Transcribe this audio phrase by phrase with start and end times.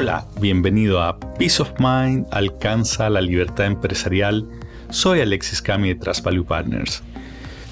[0.00, 4.48] Hola, bienvenido a Peace of Mind alcanza la libertad empresarial.
[4.90, 7.02] Soy Alexis Cami de Trust Partners.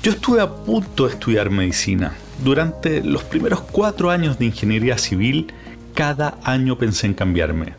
[0.02, 2.16] Yo estuve a punto de estudiar medicina.
[2.43, 5.52] Durante los primeros cuatro años de ingeniería civil,
[5.95, 7.75] cada año pensé en cambiarme.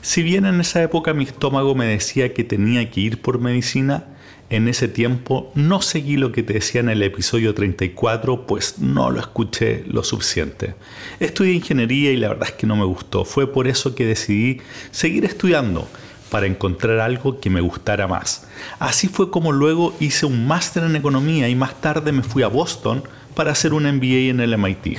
[0.00, 4.06] Si bien en esa época mi estómago me decía que tenía que ir por medicina,
[4.50, 9.10] en ese tiempo no seguí lo que te decía en el episodio 34, pues no
[9.10, 10.74] lo escuché lo suficiente.
[11.20, 13.24] Estudié ingeniería y la verdad es que no me gustó.
[13.24, 14.60] Fue por eso que decidí
[14.90, 15.88] seguir estudiando
[16.30, 18.48] para encontrar algo que me gustara más.
[18.80, 22.48] Así fue como luego hice un máster en economía y más tarde me fui a
[22.48, 24.98] Boston para hacer un MBA en el MIT.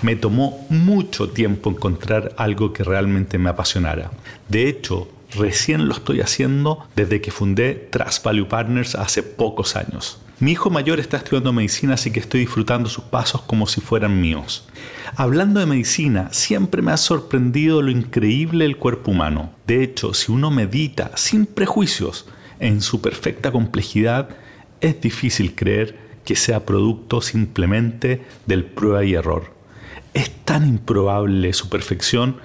[0.00, 4.10] Me tomó mucho tiempo encontrar algo que realmente me apasionara.
[4.48, 10.20] De hecho, recién lo estoy haciendo desde que fundé Trust Value Partners hace pocos años.
[10.38, 14.20] Mi hijo mayor está estudiando medicina, así que estoy disfrutando sus pasos como si fueran
[14.20, 14.68] míos.
[15.16, 19.52] Hablando de medicina, siempre me ha sorprendido lo increíble del cuerpo humano.
[19.66, 22.26] De hecho, si uno medita sin prejuicios
[22.60, 24.28] en su perfecta complejidad,
[24.82, 29.54] es difícil creer que sea producto simplemente del prueba y error.
[30.12, 32.36] Es tan improbable su perfección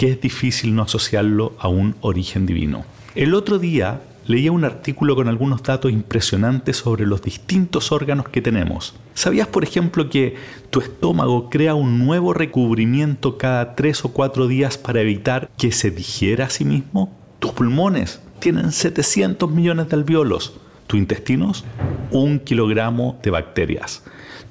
[0.00, 2.86] que es difícil no asociarlo a un origen divino.
[3.14, 8.40] El otro día leía un artículo con algunos datos impresionantes sobre los distintos órganos que
[8.40, 8.94] tenemos.
[9.12, 10.36] ¿Sabías, por ejemplo, que
[10.70, 15.90] tu estómago crea un nuevo recubrimiento cada tres o cuatro días para evitar que se
[15.90, 17.14] digiera a sí mismo?
[17.38, 20.54] Tus pulmones tienen 700 millones de alveolos.
[20.86, 21.66] Tus intestinos,
[22.10, 24.02] un kilogramo de bacterias.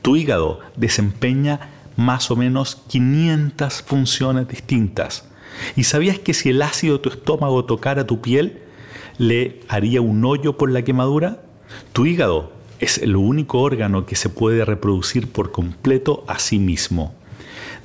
[0.04, 5.28] Tu hígado desempeña más o menos 500 funciones distintas.
[5.76, 8.62] ¿Y sabías que si el ácido de tu estómago tocara tu piel,
[9.18, 11.42] le haría un hoyo por la quemadura?
[11.94, 17.14] Tu hígado es el único órgano que se puede reproducir por completo a sí mismo.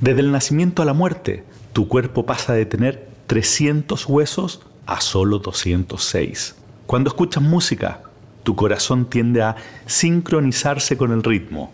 [0.00, 5.38] Desde el nacimiento a la muerte, tu cuerpo pasa de tener 300 huesos a solo
[5.38, 6.56] 206.
[6.86, 8.02] Cuando escuchas música,
[8.42, 11.72] tu corazón tiende a sincronizarse con el ritmo.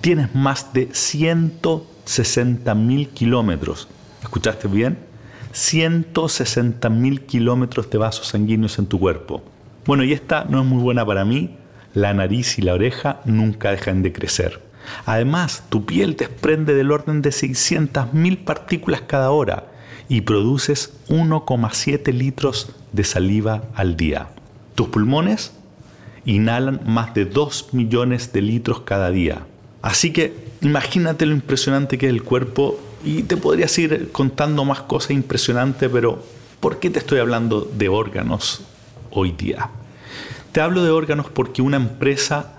[0.00, 3.88] Tienes más de 160 mil kilómetros.
[4.22, 5.07] ¿Escuchaste bien?
[5.52, 9.42] 160 mil kilómetros de vasos sanguíneos en tu cuerpo.
[9.86, 11.56] Bueno, y esta no es muy buena para mí.
[11.94, 14.60] La nariz y la oreja nunca dejan de crecer.
[15.06, 19.64] Además, tu piel desprende del orden de 600 mil partículas cada hora
[20.08, 24.28] y produces 1,7 litros de saliva al día.
[24.74, 25.52] Tus pulmones
[26.24, 29.46] inhalan más de 2 millones de litros cada día.
[29.82, 34.82] Así que imagínate lo impresionante que es el cuerpo y te podría ir contando más
[34.82, 36.22] cosas impresionantes, pero
[36.60, 38.62] ¿por qué te estoy hablando de órganos
[39.10, 39.70] hoy día?
[40.52, 42.54] Te hablo de órganos porque una empresa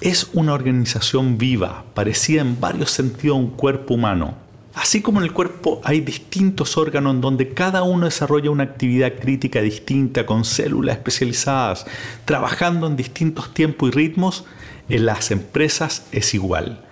[0.00, 4.34] es una organización viva, parecida en varios sentidos a un cuerpo humano.
[4.74, 9.12] Así como en el cuerpo hay distintos órganos en donde cada uno desarrolla una actividad
[9.20, 11.86] crítica distinta con células especializadas,
[12.24, 14.44] trabajando en distintos tiempos y ritmos,
[14.88, 16.84] en las empresas es igual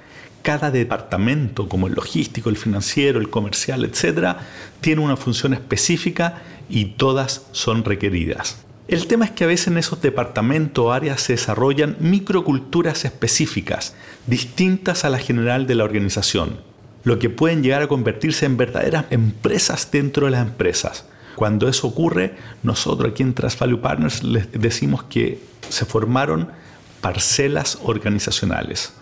[0.43, 4.37] cada departamento, como el logístico, el financiero, el comercial, etc.,
[4.81, 8.59] tiene una función específica y todas son requeridas.
[8.89, 13.95] El tema es que a veces en esos departamentos o áreas se desarrollan microculturas específicas,
[14.27, 16.59] distintas a la general de la organización,
[17.05, 21.07] lo que pueden llegar a convertirse en verdaderas empresas dentro de las empresas.
[21.37, 26.49] Cuando eso ocurre, nosotros aquí en Trust Value Partners les decimos que se formaron
[27.01, 28.93] parcelas organizacionales.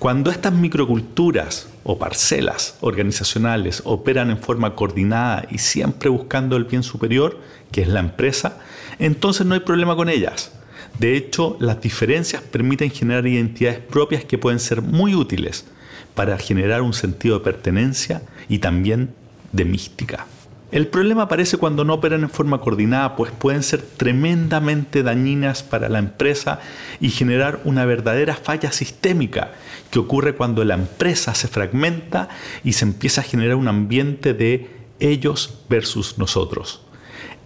[0.00, 6.82] Cuando estas microculturas o parcelas organizacionales operan en forma coordinada y siempre buscando el bien
[6.82, 7.38] superior,
[7.70, 8.60] que es la empresa,
[8.98, 10.52] entonces no hay problema con ellas.
[10.98, 15.66] De hecho, las diferencias permiten generar identidades propias que pueden ser muy útiles
[16.14, 19.10] para generar un sentido de pertenencia y también
[19.52, 20.26] de mística.
[20.72, 25.88] El problema aparece cuando no operan en forma coordinada, pues pueden ser tremendamente dañinas para
[25.88, 26.60] la empresa
[27.00, 29.50] y generar una verdadera falla sistémica
[29.90, 32.28] que ocurre cuando la empresa se fragmenta
[32.62, 36.82] y se empieza a generar un ambiente de ellos versus nosotros.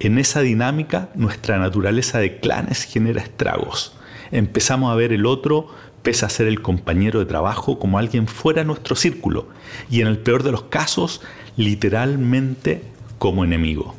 [0.01, 3.97] En esa dinámica, nuestra naturaleza de clanes genera estragos.
[4.33, 5.69] Empezamos a ver el otro,
[6.03, 9.49] pese a ser el compañero de trabajo, como alguien fuera de nuestro círculo.
[9.89, 11.23] Y en el peor de los casos,
[11.57, 12.94] literalmente
[13.25, 13.95] como enemigo.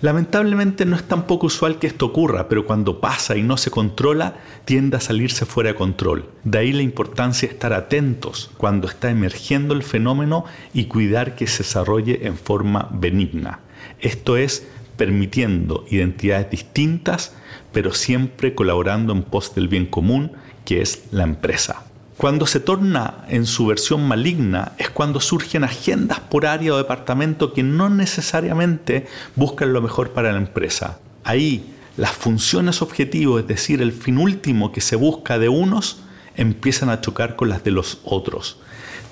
[0.00, 3.70] Lamentablemente no es tan poco usual que esto ocurra, pero cuando pasa y no se
[3.70, 6.24] controla, tiende a salirse fuera de control.
[6.42, 11.46] De ahí la importancia de estar atentos cuando está emergiendo el fenómeno y cuidar que
[11.46, 13.60] se desarrolle en forma benigna.
[14.00, 14.66] Esto es
[14.96, 17.36] permitiendo identidades distintas,
[17.74, 20.32] pero siempre colaborando en pos del bien común,
[20.64, 21.84] que es la empresa.
[22.18, 27.52] Cuando se torna en su versión maligna es cuando surgen agendas por área o departamento
[27.52, 29.06] que no necesariamente
[29.36, 30.98] buscan lo mejor para la empresa.
[31.22, 36.00] Ahí las funciones objetivos, es decir, el fin último que se busca de unos,
[36.34, 38.58] empiezan a chocar con las de los otros.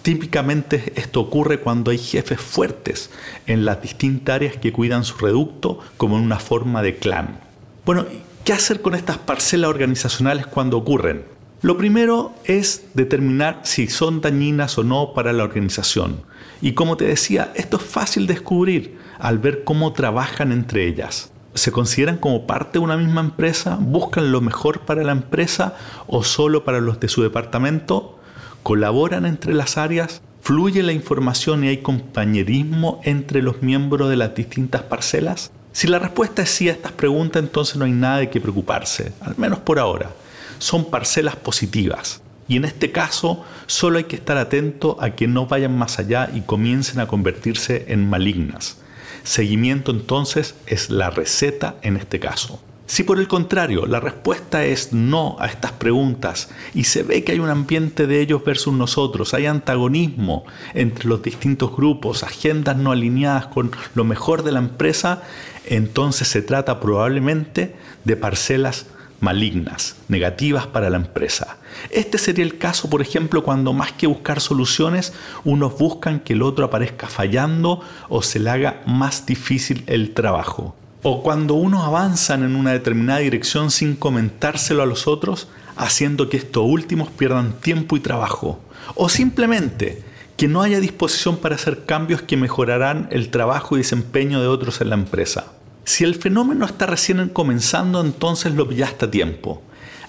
[0.03, 3.11] Típicamente esto ocurre cuando hay jefes fuertes
[3.47, 7.39] en las distintas áreas que cuidan su reducto como en una forma de clan.
[7.85, 8.05] Bueno,
[8.43, 11.36] ¿qué hacer con estas parcelas organizacionales cuando ocurren?
[11.67, 16.23] Lo primero es determinar si son dañinas o no para la organización.
[16.63, 21.33] Y como te decía, esto es fácil de descubrir al ver cómo trabajan entre ellas.
[21.55, 23.79] ¿Se consideran como parte de una misma empresa?
[23.81, 25.75] ¿Buscan lo mejor para la empresa
[26.07, 28.17] o solo para los de su departamento?
[28.63, 30.23] ¿Colaboran entre las áreas?
[30.43, 35.51] ¿Fluye la información y hay compañerismo entre los miembros de las distintas parcelas?
[35.73, 39.13] Si la respuesta es sí a estas preguntas, entonces no hay nada de qué preocuparse,
[39.21, 40.11] al menos por ahora
[40.59, 42.23] son parcelas positivas.
[42.49, 46.31] Y en este caso solo hay que estar atento a que no vayan más allá
[46.33, 48.79] y comiencen a convertirse en malignas.
[49.25, 52.63] Seguimiento entonces es la receta en este caso.
[52.87, 57.33] Si por el contrario la respuesta es no a estas preguntas y se ve que
[57.33, 62.93] hay un ambiente de ellos versus nosotros, hay antagonismo entre los distintos grupos, agendas no
[62.93, 65.25] alineadas con lo mejor de la empresa,
[65.65, 67.75] entonces se trata probablemente
[68.05, 68.87] de parcelas
[69.21, 71.59] malignas, negativas para la empresa.
[71.91, 75.13] Este sería el caso, por ejemplo, cuando más que buscar soluciones,
[75.45, 80.75] unos buscan que el otro aparezca fallando o se le haga más difícil el trabajo.
[81.03, 86.37] O cuando unos avanzan en una determinada dirección sin comentárselo a los otros, haciendo que
[86.37, 88.61] estos últimos pierdan tiempo y trabajo.
[88.95, 90.03] O simplemente
[90.37, 94.81] que no haya disposición para hacer cambios que mejorarán el trabajo y desempeño de otros
[94.81, 95.53] en la empresa.
[95.87, 99.63] Si el fenómeno está recién comenzando, entonces lo pillaste a tiempo.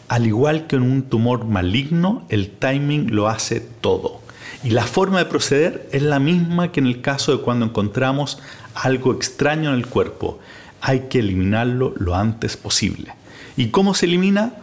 [0.07, 4.19] Al igual que en un tumor maligno, el timing lo hace todo.
[4.63, 8.39] Y la forma de proceder es la misma que en el caso de cuando encontramos
[8.74, 10.39] algo extraño en el cuerpo.
[10.81, 13.13] Hay que eliminarlo lo antes posible.
[13.56, 14.53] ¿Y cómo se elimina?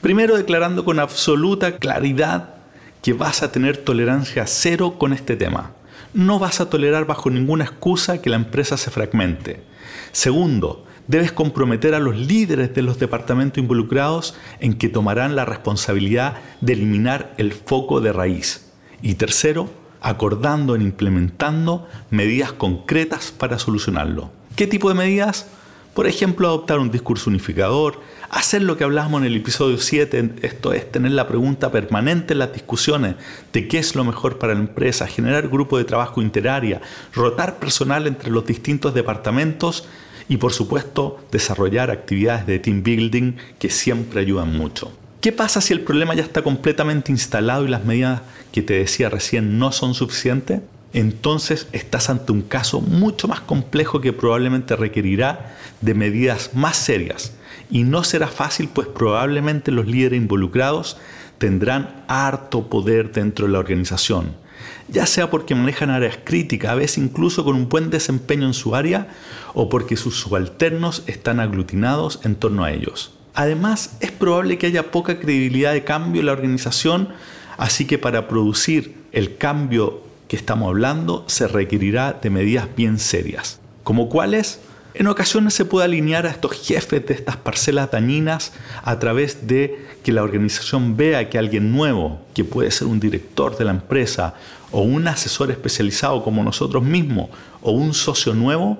[0.00, 2.56] Primero declarando con absoluta claridad
[3.00, 5.70] que vas a tener tolerancia cero con este tema.
[6.14, 9.64] No vas a tolerar bajo ninguna excusa que la empresa se fragmente.
[10.12, 16.36] Segundo, debes comprometer a los líderes de los departamentos involucrados en que tomarán la responsabilidad
[16.60, 18.70] de eliminar el foco de raíz.
[19.02, 19.68] Y tercero,
[20.00, 24.30] acordando e implementando medidas concretas para solucionarlo.
[24.54, 25.48] ¿Qué tipo de medidas?
[25.94, 30.72] Por ejemplo, adoptar un discurso unificador, hacer lo que hablamos en el episodio 7, esto
[30.72, 33.14] es tener la pregunta permanente en las discusiones
[33.52, 36.80] de qué es lo mejor para la empresa, generar grupos de trabajo interárea,
[37.14, 39.86] rotar personal entre los distintos departamentos
[40.28, 44.90] y por supuesto desarrollar actividades de team building que siempre ayudan mucho.
[45.20, 49.10] ¿Qué pasa si el problema ya está completamente instalado y las medidas que te decía
[49.10, 50.60] recién no son suficientes?
[50.94, 57.34] Entonces estás ante un caso mucho más complejo que probablemente requerirá de medidas más serias
[57.70, 60.96] y no será fácil pues probablemente los líderes involucrados
[61.38, 64.44] tendrán harto poder dentro de la organización
[64.88, 68.74] ya sea porque manejan áreas críticas, a veces incluso con un buen desempeño en su
[68.74, 69.08] área,
[69.54, 73.14] o porque sus subalternos están aglutinados en torno a ellos.
[73.34, 77.08] Además, es probable que haya poca credibilidad de cambio en la organización,
[77.56, 83.60] así que para producir el cambio que estamos hablando se requerirá de medidas bien serias,
[83.82, 84.60] como cuáles
[84.96, 88.52] en ocasiones se puede alinear a estos jefes de estas parcelas dañinas
[88.84, 93.58] a través de que la organización vea que alguien nuevo, que puede ser un director
[93.58, 94.34] de la empresa
[94.70, 98.78] o un asesor especializado como nosotros mismos o un socio nuevo,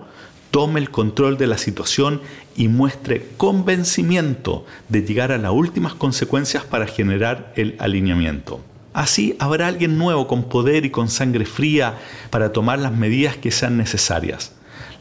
[0.52, 2.20] tome el control de la situación
[2.54, 8.60] y muestre convencimiento de llegar a las últimas consecuencias para generar el alineamiento.
[8.94, 11.98] Así habrá alguien nuevo con poder y con sangre fría
[12.30, 14.52] para tomar las medidas que sean necesarias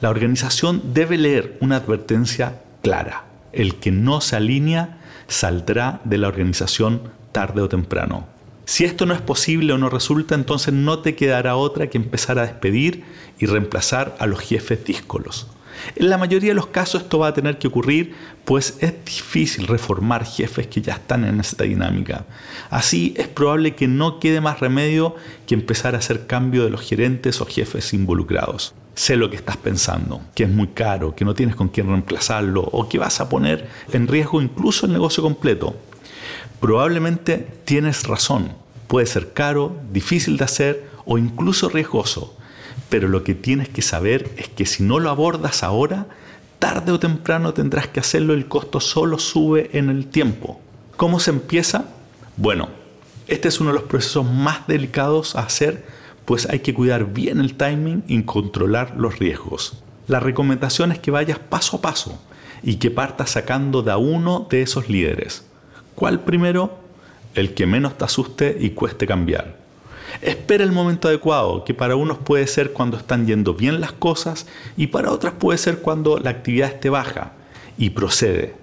[0.04, 3.24] la organización debe leer una advertencia clara.
[3.54, 4.98] El que no se alinea
[5.30, 8.28] saldrá de la organización tarde o temprano.
[8.66, 12.38] Si esto no es posible o no resulta, entonces no te quedará otra que empezar
[12.38, 13.06] a despedir
[13.40, 15.48] y reemplazar a los jefes díscolos.
[15.96, 18.16] En la mayoría de los casos esto va a tener que ocurrir,
[18.46, 22.26] pues es difícil reformar jefes que ya están en esta dinámica.
[22.70, 25.16] Así es probable que no quede más remedio
[25.48, 28.74] que empezar a hacer cambio de los gerentes o jefes involucrados.
[28.96, 32.62] Sé lo que estás pensando, que es muy caro, que no tienes con quién reemplazarlo
[32.62, 35.76] o que vas a poner en riesgo incluso el negocio completo.
[36.60, 38.54] Probablemente tienes razón.
[38.88, 42.38] Puede ser caro, difícil de hacer o incluso riesgoso.
[42.94, 46.06] Pero lo que tienes que saber es que si no lo abordas ahora,
[46.60, 50.62] tarde o temprano tendrás que hacerlo, el costo solo sube en el tiempo.
[50.96, 51.86] ¿Cómo se empieza?
[52.38, 52.70] Bueno,
[53.28, 55.88] Este es uno de los procesos más delicados a hacer,
[56.26, 59.82] pues hay que cuidar bien el timing y controlar los riesgos.
[60.08, 62.22] La recomendación es que vayas paso a paso
[62.62, 65.44] y que partas sacando de a uno de esos líderes.
[65.96, 66.78] ¿Cuál primero?
[67.34, 69.63] El que menos te asuste y cueste cambiar.
[70.22, 74.46] Espera el momento adecuado, que para unos puede ser cuando están yendo bien las cosas
[74.78, 77.34] y para otras puede ser cuando la actividad esté baja,
[77.78, 78.56] y procede.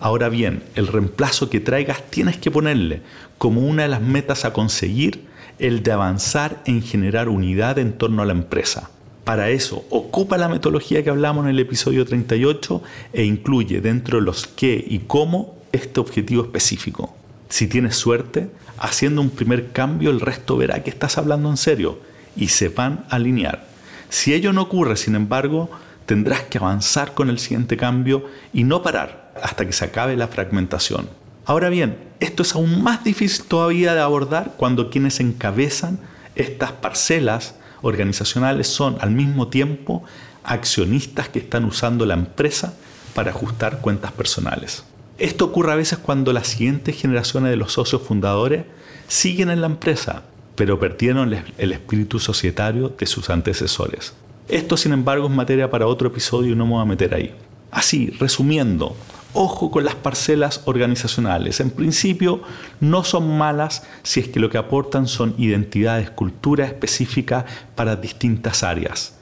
[0.00, 3.02] Ahora bien, el reemplazo que traigas tienes que ponerle
[3.36, 5.26] como una de las metas a conseguir
[5.58, 8.90] el de avanzar en generar unidad en torno a la empresa.
[9.24, 14.24] Para eso, ocupa la metodología que hablamos en el episodio 38 e incluye dentro de
[14.24, 17.14] los qué y cómo este objetivo específico.
[17.48, 22.00] Si tienes suerte, haciendo un primer cambio, el resto verá que estás hablando en serio
[22.36, 23.66] y se van a alinear.
[24.08, 25.70] Si ello no ocurre, sin embargo,
[26.06, 30.28] tendrás que avanzar con el siguiente cambio y no parar hasta que se acabe la
[30.28, 31.08] fragmentación.
[31.44, 35.98] Ahora bien, esto es aún más difícil todavía de abordar cuando quienes encabezan
[36.34, 40.04] estas parcelas organizacionales son al mismo tiempo
[40.44, 42.74] accionistas que están usando la empresa
[43.14, 44.84] para ajustar cuentas personales.
[45.18, 48.64] Esto ocurre a veces cuando las siguientes generaciones de los socios fundadores
[49.08, 50.22] siguen en la empresa,
[50.54, 54.14] pero perdieron el espíritu societario de sus antecesores.
[54.46, 57.34] Esto, sin embargo, es materia para otro episodio y no me voy a meter ahí.
[57.72, 58.96] Así, resumiendo,
[59.32, 61.58] ojo con las parcelas organizacionales.
[61.58, 62.40] En principio,
[62.78, 67.44] no son malas si es que lo que aportan son identidades, cultura específica
[67.74, 69.18] para distintas áreas.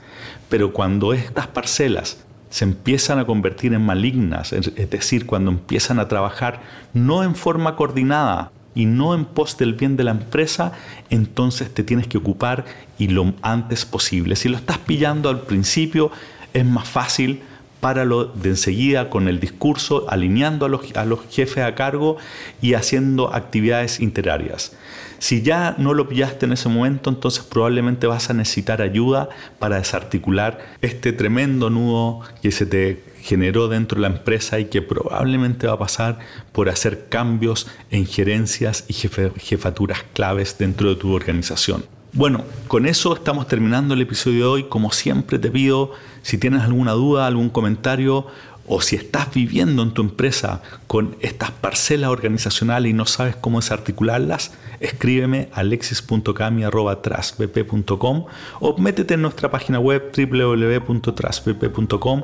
[0.50, 2.18] Pero cuando estas parcelas
[2.56, 6.62] se empiezan a convertir en malignas, es decir, cuando empiezan a trabajar
[6.94, 10.72] no en forma coordinada y no en pos del bien de la empresa,
[11.10, 12.64] entonces te tienes que ocupar
[12.96, 14.36] y lo antes posible.
[14.36, 16.10] Si lo estás pillando al principio,
[16.54, 17.42] es más fácil
[17.80, 22.16] páralo de enseguida con el discurso, alineando a los, a los, jefes a cargo
[22.60, 24.76] y haciendo actividades interarias.
[25.18, 29.28] Si ya no lo pillaste en ese momento, entonces probablemente vas a necesitar ayuda
[29.58, 34.82] para desarticular este tremendo nudo que se te generó dentro de la empresa y que
[34.82, 36.18] probablemente va a pasar
[36.52, 41.95] por hacer cambios en gerencias y jefaturas claves dentro de tu organización.
[42.16, 44.64] Bueno, con eso estamos terminando el episodio de hoy.
[44.70, 45.92] Como siempre te pido,
[46.22, 48.26] si tienes alguna duda, algún comentario
[48.66, 53.60] o si estás viviendo en tu empresa con estas parcelas organizacionales y no sabes cómo
[53.60, 58.24] desarticularlas, escríbeme a alexis.cami.trasvp.com
[58.60, 62.22] o métete en nuestra página web www.trasvp.com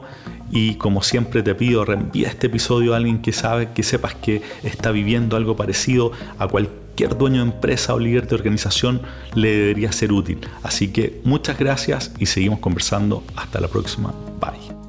[0.51, 4.41] y como siempre te pido, reenvía este episodio a alguien que sabe, que sepas que
[4.63, 6.49] está viviendo algo parecido a
[6.93, 9.01] cualquier dueño de empresa o líder de organización
[9.35, 10.41] le debería ser útil.
[10.63, 13.25] Así que muchas gracias y seguimos conversando.
[13.35, 14.13] Hasta la próxima.
[14.41, 14.82] Bye.